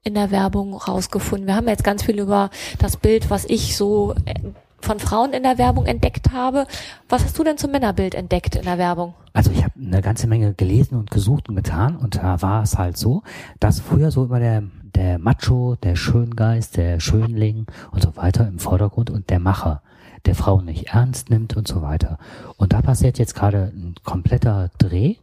[0.04, 1.48] in der Werbung rausgefunden?
[1.48, 4.36] Wir haben jetzt ganz viel über das Bild, was ich so äh,
[4.82, 6.68] von Frauen in der Werbung entdeckt habe.
[7.10, 9.14] Was hast du denn zum Männerbild entdeckt in der Werbung?
[9.34, 12.78] Also ich habe eine ganze Menge gelesen und gesucht und getan und da war es
[12.78, 13.24] halt so,
[13.60, 14.64] dass früher so immer der,
[14.96, 19.82] der Macho, der Schöngeist, der Schönling und so weiter im Vordergrund und der Macher,
[20.26, 22.18] der Frauen nicht ernst nimmt und so weiter.
[22.58, 25.16] Und da passiert jetzt gerade ein kompletter Dreh,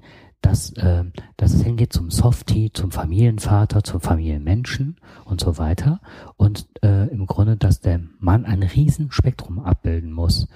[0.44, 1.04] dass, äh,
[1.37, 6.00] dass es hingeht zum Softie, zum Familienvater, zum Familienmenschen und so weiter.
[6.37, 10.48] Und äh, im Grunde, dass der Mann ein Riesenspektrum abbilden muss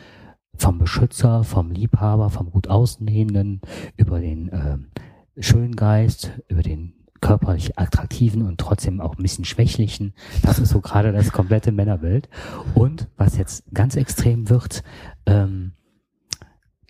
[0.55, 3.63] vom Beschützer, vom Liebhaber, vom gut Außenstehenden,
[3.97, 4.89] über den ähm,
[5.39, 10.13] Schöngeist, über den körperlich attraktiven und trotzdem auch ein bisschen schwächlichen.
[10.43, 12.29] Das ist so gerade das komplette Männerbild.
[12.75, 14.83] Und was jetzt ganz extrem wird,
[15.27, 15.73] ähm,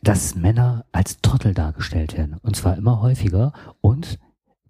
[0.09, 2.39] dass Männer als Trottel dargestellt werden.
[2.41, 4.19] Und zwar immer häufiger und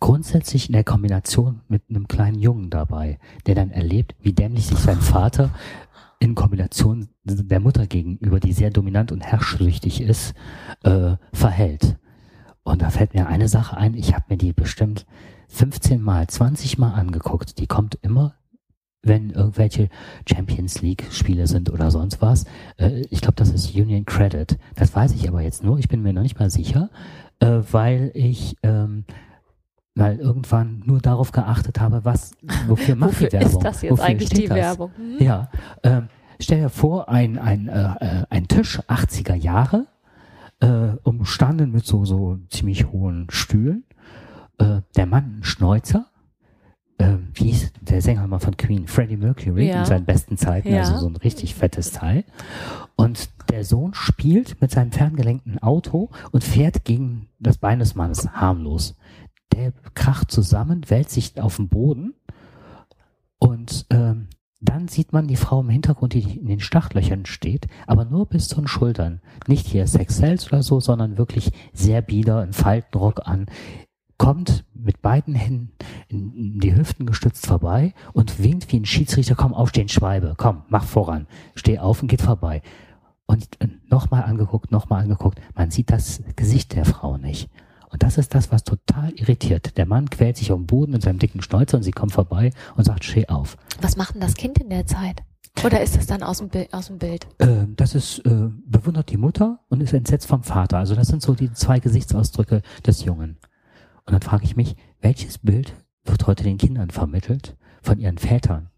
[0.00, 4.80] grundsätzlich in der Kombination mit einem kleinen Jungen dabei, der dann erlebt, wie dämlich sich
[4.80, 5.50] sein Vater
[6.18, 10.34] in Kombination der Mutter gegenüber, die sehr dominant und herrschsüchtig ist,
[10.82, 11.98] äh, verhält.
[12.64, 15.06] Und da fällt mir eine Sache ein, ich habe mir die bestimmt
[15.50, 17.60] 15 Mal, 20 Mal angeguckt.
[17.60, 18.34] Die kommt immer,
[19.02, 19.88] wenn irgendwelche
[20.28, 22.44] Champions League Spiele sind oder sonst was.
[22.76, 24.58] Äh, ich glaube, das ist Union Credit.
[24.74, 26.90] Das weiß ich aber jetzt nur, ich bin mir noch nicht mal sicher,
[27.40, 29.04] äh, weil ich ähm,
[29.98, 32.32] weil irgendwann nur darauf geachtet habe, was,
[32.68, 33.48] wofür macht Wofür die Werbung?
[33.50, 34.56] ist das jetzt Wofür eigentlich steht die das?
[34.56, 34.92] Werbung?
[34.96, 35.16] Hm?
[35.18, 35.50] Ja,
[35.82, 36.08] ähm,
[36.38, 39.86] stell dir vor, ein, ein, äh, ein Tisch 80er Jahre,
[40.60, 43.84] äh, umstanden mit so, so ziemlich hohen Stühlen,
[44.58, 46.06] äh, der Mann ein Schnäuzer,
[46.98, 49.80] äh, wie hieß der Sänger mal von Queen, Freddie Mercury Ja.
[49.80, 50.80] in seinen besten Zeiten, Ja.
[50.80, 52.24] also so ein richtig fettes Teil.
[52.96, 58.28] Und der Sohn spielt mit seinem ferngelenkten Auto und fährt gegen das Bein des Mannes
[58.32, 58.96] harmlos.
[59.54, 62.14] Der kracht zusammen, wälzt sich auf den Boden
[63.38, 64.28] und ähm,
[64.60, 68.48] dann sieht man die Frau im Hintergrund, die in den Startlöchern steht, aber nur bis
[68.48, 69.20] zu den Schultern.
[69.46, 73.46] Nicht hier Sex Cells oder so, sondern wirklich sehr bieder, einen Faltenrock an,
[74.18, 75.72] kommt mit beiden Händen
[76.08, 80.84] in, die Hüften gestützt vorbei und winkt wie ein Schiedsrichter, komm, aufstehen, Schweibe, komm, mach
[80.84, 82.62] voran, steh auf und geht vorbei.
[83.26, 83.46] Und
[83.88, 87.48] nochmal angeguckt, nochmal angeguckt, man sieht das Gesicht der Frau nicht.
[87.90, 89.76] Und das ist das, was total irritiert.
[89.78, 92.50] Der Mann quält sich auf dem Boden mit seinem dicken Schnäuzer und sie kommt vorbei
[92.76, 93.56] und sagt, steh auf.
[93.80, 95.22] Was macht denn das Kind in der Zeit?
[95.64, 97.26] Oder ist das dann aus dem, Bild, aus dem Bild?
[97.38, 100.78] Äh, das ist, äh, bewundert die Mutter und ist entsetzt vom Vater.
[100.78, 103.38] Also das sind so die zwei Gesichtsausdrücke des Jungen.
[104.08, 108.70] Und dann frage ich mich, welches Bild wird heute den Kindern vermittelt von ihren Vätern?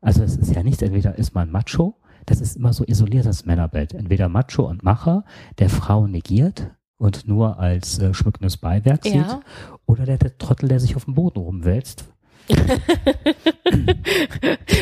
[0.00, 3.92] Also es ist ja nichts, entweder ist man Macho, das ist immer so isoliertes Männerbild.
[3.92, 5.26] Entweder Macho und Macher,
[5.58, 9.12] der Frau negiert und nur als äh, schmückendes Beiwerk Ja.
[9.12, 9.38] sieht,
[9.84, 12.06] oder der, der Trottel, der sich auf dem Boden rumwälzt.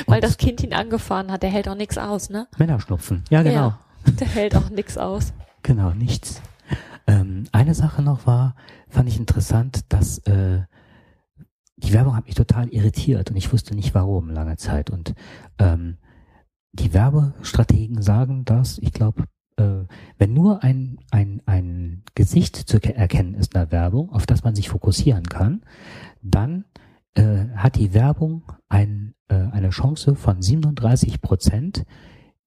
[0.07, 2.47] Weil das Kind ihn angefahren hat, der hält auch nichts aus, ne?
[2.57, 3.25] Männerschnupfen.
[3.31, 3.55] Ja, genau.
[3.71, 3.81] Ja,
[4.21, 5.33] der hält auch nichts aus.
[5.65, 6.41] Genau, nichts.
[7.07, 8.55] Ähm, eine Sache noch war,
[8.89, 10.63] fand ich interessant, dass äh,
[11.77, 14.91] die Werbung hat mich total irritiert und ich wusste nicht warum lange Zeit.
[14.91, 15.15] Und
[15.59, 15.99] ähm,
[16.73, 19.25] die Werbestrategen sagen, dass, ich glaube,
[19.57, 19.85] äh,
[20.19, 24.45] wenn nur ein, ein, ein Gesicht zu ke- erkennen ist in der Werbung, auf das
[24.45, 25.63] man sich fokussieren kann,
[26.23, 26.65] dann
[27.15, 31.85] äh, hat die Werbung ein, äh, eine Chance von 37 Prozent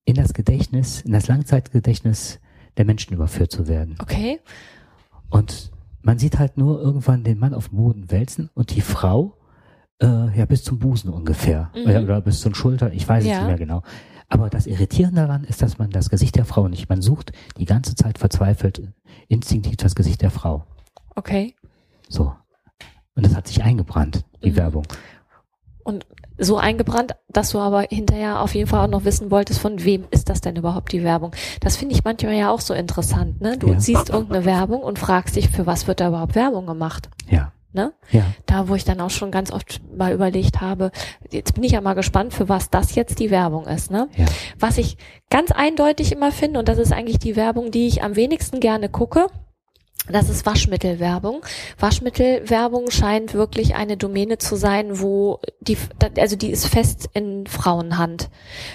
[0.05, 2.39] in das Gedächtnis, in das Langzeitgedächtnis
[2.77, 3.95] der Menschen überführt zu werden.
[4.01, 4.39] Okay.
[5.29, 9.37] Und man sieht halt nur irgendwann den Mann auf dem Boden wälzen und die Frau
[10.01, 11.81] äh, ja bis zum Busen ungefähr Mhm.
[11.89, 13.37] oder, oder bis zum Schulter, ich weiß es Ja.
[13.39, 13.81] nicht mehr genau.
[14.27, 17.65] Aber das Irritierende daran ist, dass man das Gesicht der Frau nicht, man sucht die
[17.65, 18.81] ganze Zeit verzweifelt
[19.27, 20.65] instinktiv das Gesicht der Frau.
[21.15, 21.55] Okay.
[22.09, 22.33] So.
[23.15, 24.55] Und das hat sich eingebrannt, die Mhm.
[24.57, 24.85] Werbung.
[25.83, 26.05] Und
[26.37, 30.05] so eingebrannt, dass du aber hinterher auf jeden Fall auch noch wissen wolltest, von wem
[30.11, 31.31] ist das denn überhaupt die Werbung?
[31.61, 33.57] Das finde ich manchmal ja auch so interessant, ne?
[33.57, 33.79] Du Ja.
[33.79, 37.09] siehst irgendeine Werbung und fragst dich, für was wird da überhaupt Werbung gemacht?
[37.29, 37.51] Ja.
[37.73, 37.91] Ne?
[38.11, 38.23] Ja.
[38.45, 40.91] Da, wo ich dann auch schon ganz oft mal überlegt habe,
[41.29, 44.07] jetzt bin ich ja mal gespannt, für was das jetzt die Werbung ist, ne?
[44.15, 44.25] Ja.
[44.57, 44.95] Was ich
[45.29, 48.87] ganz eindeutig immer finde, und das ist eigentlich die Werbung, die ich am wenigsten gerne
[48.87, 49.27] gucke,
[50.09, 51.41] das ist Waschmittelwerbung.
[51.79, 55.77] Waschmittelwerbung scheint wirklich eine Domäne zu sein, wo die,
[56.19, 58.29] also die ist fest in Frauenhand.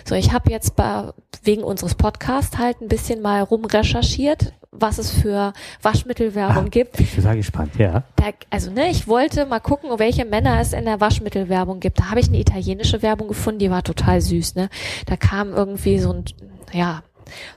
[0.04, 1.12] So, ich habe jetzt bei,
[1.42, 6.98] wegen unseres Podcasts halt ein bisschen mal rumrecherchiert, was es für Waschmittelwerbung Ah, gibt.
[7.00, 8.04] Ich bin sehr gespannt, ja.
[8.16, 11.98] Da, also ne, ich wollte mal gucken, welche Männer es in der Waschmittelwerbung gibt.
[12.00, 14.54] Da habe ich eine italienische Werbung gefunden, die war total süß.
[14.54, 14.68] Ne,
[15.06, 16.24] da kam irgendwie so ein,
[16.72, 17.02] ja,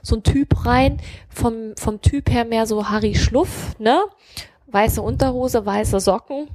[0.02, 4.02] so ein Typ rein, vom vom Typ her mehr so Harry Schluff, ne,
[4.66, 6.48] weiße Unterhose, weiße Socken,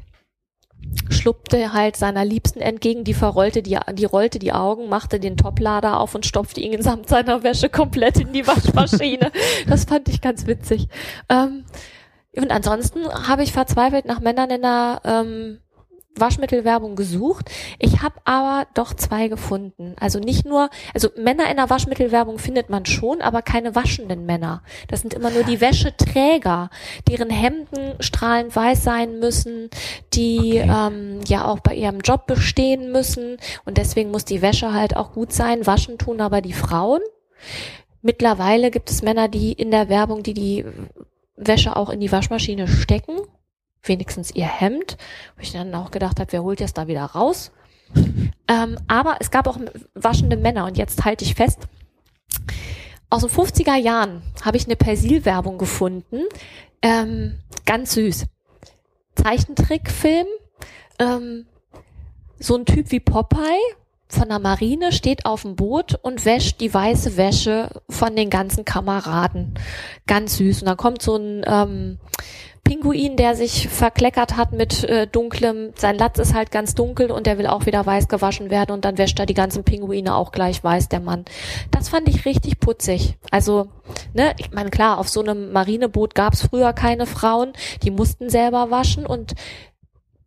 [1.09, 5.99] schluppte halt seiner Liebsten entgegen, die verrollte die, die rollte die Augen, machte den Toplader
[5.99, 9.31] auf und stopfte ihn samt seiner Wäsche komplett in die Waschmaschine.
[9.67, 10.87] das fand ich ganz witzig.
[11.27, 11.65] Ähm,
[12.35, 15.59] und ansonsten habe ich verzweifelt nach Männern in der ähm,
[16.15, 17.49] Waschmittelwerbung gesucht.
[17.77, 19.95] Ich habe aber doch zwei gefunden.
[19.99, 24.63] Also nicht nur, also Männer in der Waschmittelwerbung findet man schon, aber keine waschenden Männer.
[24.87, 26.69] Das sind immer nur die Wäscheträger,
[27.07, 29.69] deren Hemden strahlend weiß sein müssen,
[30.13, 30.69] die Okay.
[30.69, 33.37] ähm, ja auch bei ihrem Job bestehen müssen.
[33.65, 35.65] Und deswegen muss die Wäsche halt auch gut sein.
[35.65, 37.01] Waschen tun aber die Frauen.
[38.01, 40.65] Mittlerweile gibt es Männer, die in der Werbung, die die
[41.35, 43.17] Wäsche auch in die Waschmaschine stecken,
[43.83, 44.97] wenigstens ihr Hemd,
[45.35, 47.51] wo ich dann auch gedacht habe, wer holt jetzt da wieder raus?
[48.47, 49.57] Ähm, aber es gab auch
[49.93, 51.67] waschende Männer und jetzt halte ich fest,
[53.09, 56.23] aus den 50er Jahren habe ich eine Persil-Werbung gefunden,
[56.81, 58.25] ähm, ganz süß.
[59.15, 60.27] Zeichentrickfilm,
[60.99, 61.45] ähm,
[62.37, 63.59] so ein Typ wie Popeye
[64.07, 68.65] von der Marine steht auf dem Boot und wäscht die weiße Wäsche von den ganzen
[68.65, 69.53] Kameraden.
[70.07, 70.61] Ganz süß.
[70.61, 71.99] Und dann kommt so ein ähm,
[72.63, 77.25] Pinguin, der sich verkleckert hat mit äh, dunklem, sein Latz ist halt ganz dunkel und
[77.25, 80.31] der will auch wieder weiß gewaschen werden und dann wäscht er die ganzen Pinguine auch
[80.31, 81.25] gleich weiß, der Mann.
[81.71, 83.17] Das fand ich richtig putzig.
[83.31, 83.67] Also,
[84.13, 88.71] ne, ich meine, klar, auf so einem Marineboot gab's früher keine Frauen, die mussten selber
[88.71, 89.33] waschen und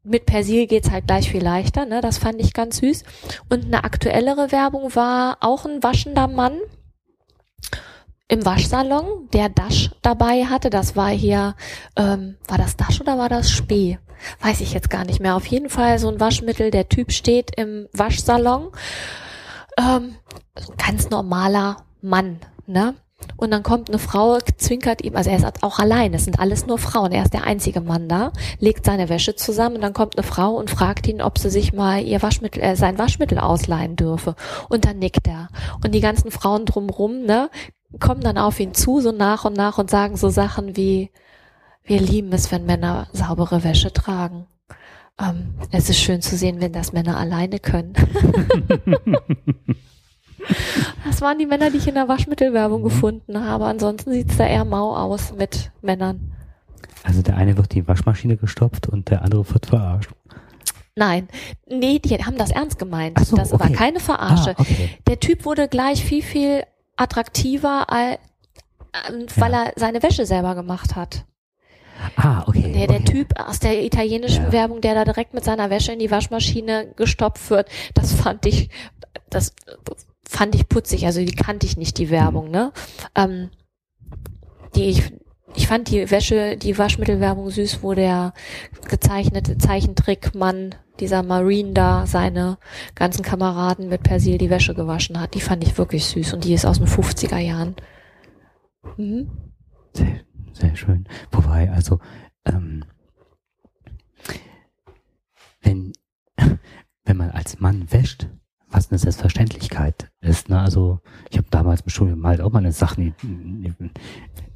[0.05, 2.01] mit Persil geht's halt gleich viel leichter, ne?
[2.01, 3.05] Das fand ich ganz süß.
[3.49, 6.59] Und eine aktuellere Werbung war auch ein waschender Mann
[8.33, 10.71] im Waschsalon, der Dash dabei hatte.
[10.71, 11.55] Das war hier,
[11.97, 13.99] ähm, war das Dash oder war das Spee?
[14.41, 15.37] Weiß ich jetzt gar nicht mehr.
[15.37, 16.71] Auf jeden Fall so ein Waschmittel.
[16.71, 18.71] Der Typ steht im Waschsalon.
[19.79, 20.15] Ähm,
[20.79, 22.95] ganz normaler Mann, ne?
[23.37, 26.67] Und dann kommt eine Frau, zwinkert ihm, also er ist auch allein, es sind alles
[26.67, 30.19] nur Frauen, er ist der einzige Mann da, legt seine Wäsche zusammen und dann kommt
[30.19, 33.95] eine Frau und fragt ihn, ob sie sich mal ihr Waschmittel, äh, sein Waschmittel ausleihen
[33.95, 34.35] dürfe.
[34.69, 35.51] Und dann nickt er.
[35.85, 37.49] Und die ganzen Frauen drumrum, ne,
[38.01, 41.11] kommen dann auf ihn zu, so nach und nach und sagen so Sachen wie,
[41.85, 44.47] wir lieben es, wenn Männer saubere Wäsche tragen.
[45.21, 47.95] Ähm, es ist schön zu sehen, wenn das Männer alleine können.
[51.05, 53.67] Das waren die Männer, die ich in der Waschmittelwerbung gefunden habe.
[53.67, 56.33] Ansonsten sieht's da eher mau aus mit Männern.
[57.05, 60.11] Also der eine wird die Waschmaschine gestopft und der andere wird verarscht.
[60.95, 61.29] Nein,
[61.69, 63.19] nee, die haben das ernst gemeint.
[63.25, 63.73] So, das war okay.
[63.73, 64.51] keine Verarsche.
[64.51, 64.91] Ah, okay.
[65.07, 66.65] Der Typ wurde gleich viel, viel
[67.03, 71.25] attraktiver, ähm, weil er seine Wäsche selber gemacht hat.
[72.17, 72.73] Ah, okay.
[72.73, 73.13] Der, der okay.
[73.13, 74.53] Typ aus der italienischen Ja.
[74.53, 78.71] Werbung, der da direkt mit seiner Wäsche in die Waschmaschine gestopft wird, das fand ich,
[79.31, 79.55] das
[80.29, 81.07] fand ich putzig.
[81.07, 82.73] Also die kannte ich nicht, die Werbung, ne?
[83.15, 83.51] Ähm,
[84.75, 85.13] die ich,
[85.55, 88.33] ich fand die Wäsche, die Waschmittelwerbung süß, wo der
[88.89, 92.59] gezeichnete Zeichentrickmann, dieser Marine da, seine
[92.95, 95.35] ganzen Kameraden mit Persil die Wäsche gewaschen hat.
[95.35, 97.77] Die fand ich wirklich süß und die ist aus den 50er Jahren.
[98.97, 99.31] Mhm.
[99.95, 100.21] Sehr,
[100.53, 101.07] sehr schön.
[101.31, 101.99] Wobei, also,
[102.45, 102.85] ähm,
[105.61, 105.93] wenn,
[107.05, 108.29] wenn man als Mann wäscht,
[108.73, 110.49] fast eine Selbstverständlichkeit ist.
[110.49, 110.59] Ne?
[110.59, 113.91] Also ich habe damals im Studium halt auch mal eine Sachen in, in,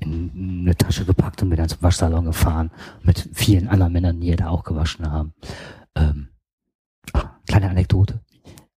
[0.00, 2.70] in eine Tasche gepackt und bin dann zum Waschsalon gefahren
[3.02, 5.34] mit vielen anderen Männern, die da auch gewaschen haben.
[5.94, 6.28] Ähm,
[7.46, 8.20] kleine Anekdote.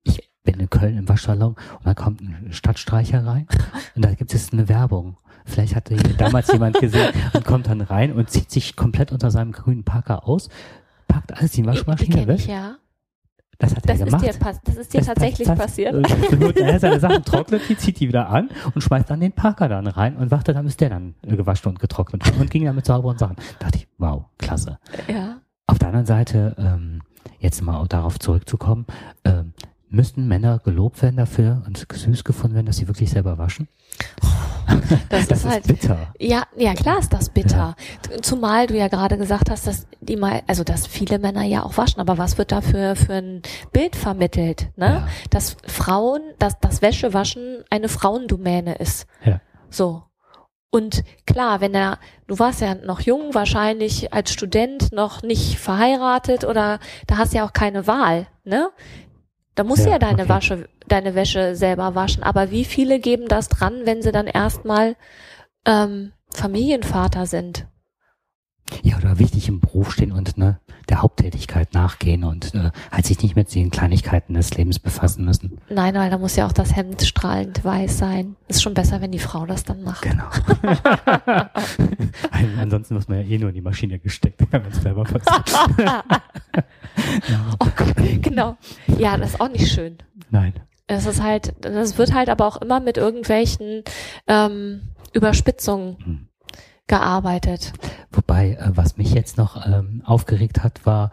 [0.04, 3.46] Ich bin in Köln im Waschsalon und da kommt ein Stadtstreicher rein
[3.94, 5.18] und da gibt es eine Werbung.
[5.44, 9.52] Vielleicht hatte damals jemand gesehen und kommt dann rein und zieht sich komplett unter seinem
[9.52, 10.48] grünen Parker aus,
[11.06, 12.38] packt alles in die Waschmaschine weg.
[12.38, 12.78] ich, ja.
[13.58, 14.24] Das hat Das er ist gemacht.
[14.26, 15.94] dir, pass- das ist dir Das- tatsächlich das, passiert.
[15.94, 19.68] Äh, er seine Sachen trocknet, die zieht die wieder an und schmeißt dann den Parker
[19.68, 22.76] dann rein und wartet dann, bis der dann äh, gewaschen und getrocknet und ging dann
[22.76, 23.36] mit sauberen Sachen.
[23.58, 24.78] Da dachte ich, wow, klasse.
[25.08, 25.38] ja.
[25.66, 27.00] Auf der anderen Seite, ähm,
[27.40, 28.86] jetzt mal auch darauf zurückzukommen,
[29.24, 29.52] ähm,
[29.88, 33.68] müssten Männer gelobt werden dafür und süß gefunden werden, dass sie wirklich selber waschen?
[35.08, 36.12] Das, Das ist ist halt, bitter.
[36.18, 37.76] Ja, ja, klar ist das bitter.
[38.22, 41.76] Zumal du ja gerade gesagt hast, dass die mal, also dass viele Männer ja auch
[41.76, 44.86] waschen, aber was wird da für, für ein Bild vermittelt, ne?
[44.86, 45.08] Ja.
[45.30, 49.06] Dass Frauen, dass das Wäschewaschen eine Frauendomäne ist.
[49.24, 49.40] Ja.
[49.70, 50.02] So.
[50.70, 56.44] Und klar, wenn er, du warst ja noch jung, wahrscheinlich als Student noch nicht verheiratet
[56.44, 58.70] oder da hast du ja auch keine Wahl, ne?
[59.56, 60.28] Da musst du Ja, ja deine okay.
[60.28, 62.22] Wasche, deine Wäsche selber waschen.
[62.22, 64.96] Aber wie viele geben das dran, wenn sie dann erstmal
[65.64, 67.66] ähm, Familienvater sind?
[68.82, 73.22] Ja, oder wichtig im Beruf stehen und ne, der Haupttätigkeit nachgehen und äh, halt sich
[73.22, 75.58] nicht mit den Kleinigkeiten des Lebens befassen müssen.
[75.68, 78.36] Nein, weil da muss ja auch das Hemd strahlend weiß sein.
[78.48, 80.02] Ist schon besser, wenn die Frau das dann macht.
[80.02, 80.24] Genau.
[82.60, 85.52] Ansonsten muss man ja eh nur in die Maschine gesteckt, wenn man es selber passiert.
[87.60, 88.56] Oh Gott, genau.
[88.98, 89.98] Ja, das ist auch nicht schön.
[90.30, 90.54] Nein.
[90.86, 93.82] Es ist halt, das wird halt aber auch immer mit irgendwelchen
[94.26, 94.80] ähm,
[95.12, 96.28] Überspitzungen Hm.
[96.86, 97.72] gearbeitet.
[98.36, 101.10] Wobei, äh, was mich jetzt noch ähm, aufgeregt hat, war,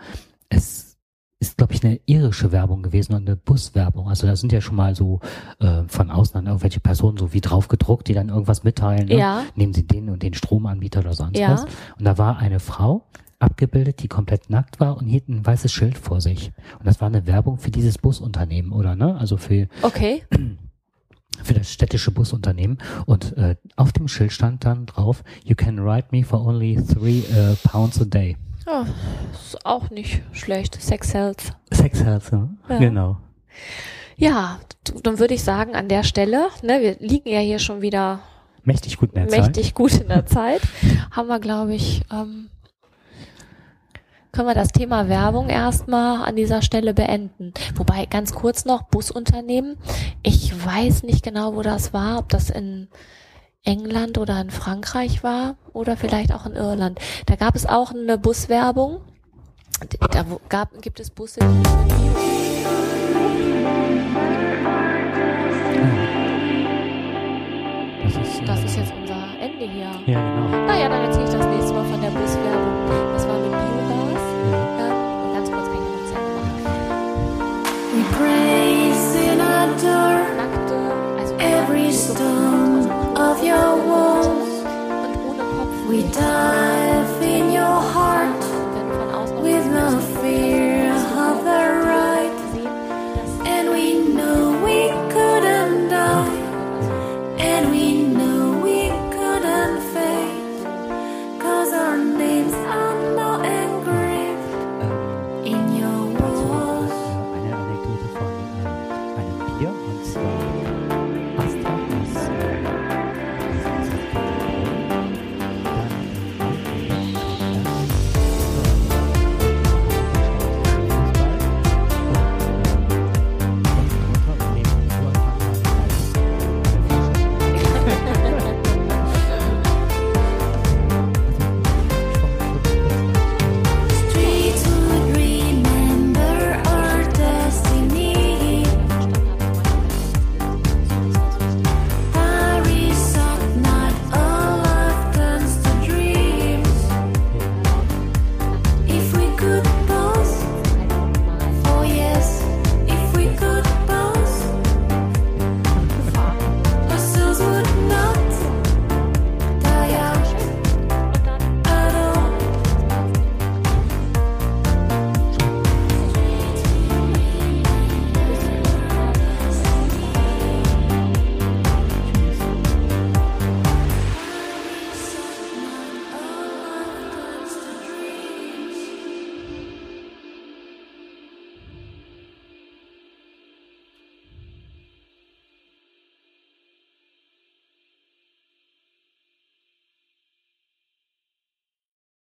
[0.49, 0.97] es
[1.39, 4.07] ist, glaube ich, eine irische Werbung gewesen und eine Buswerbung.
[4.09, 5.19] Also da sind ja schon mal so
[5.59, 9.07] äh, von außen dann irgendwelche Personen so wie drauf gedruckt, die dann irgendwas mitteilen.
[9.07, 9.17] Ne?
[9.17, 9.43] Ja.
[9.55, 11.51] Nehmen sie den und den Stromanbieter oder sonst Ja.
[11.51, 11.63] was.
[11.63, 13.03] Und da war eine Frau
[13.39, 16.51] abgebildet, die komplett nackt war und hielt ein weißes Schild vor sich.
[16.79, 19.17] Und das war eine Werbung für dieses Busunternehmen, oder ne?
[19.17, 20.23] Also für Okay.
[21.43, 26.07] für das städtische Busunternehmen und äh, auf dem Schild stand dann drauf, you can ride
[26.11, 28.37] me for only three äh, pounds a day.
[28.65, 28.85] Ja,
[29.33, 30.81] ist auch nicht schlecht.
[30.81, 31.51] Sex Health.
[31.71, 32.49] Sex Health, ne?
[32.69, 32.77] Ja.
[32.77, 33.17] genau.
[34.15, 34.59] Ja,
[35.03, 38.19] dann würde ich sagen, an der Stelle, ne, wir liegen ja hier schon wieder
[38.63, 39.39] Mächtig gut in der Zeit.
[39.41, 40.61] mächtig gut in der Zeit,
[41.11, 42.49] haben wir, glaube ich, ähm,
[44.33, 47.53] können wir das Thema Werbung erstmal an dieser Stelle beenden.
[47.75, 49.77] Wobei, ganz kurz noch, Busunternehmen.
[50.23, 52.87] Ich weiß nicht genau, wo das war, ob das in
[53.63, 56.99] England oder in Frankreich war oder vielleicht auch in Irland.
[57.27, 59.01] Da gab es auch eine Buswerbung.
[60.11, 61.39] Da gab, gibt es Busse,
[68.03, 69.91] Das ist, äh, das ist jetzt unser Ende hier.
[70.05, 70.65] Ja, genau.
[70.65, 73.13] Naja, dann erzähle ich das nächste Mal von der Buswerbung.
[73.13, 73.72] Das war mit Biogas.
[82.07, 84.63] wisdom of your walls.
[85.87, 86.62] We die.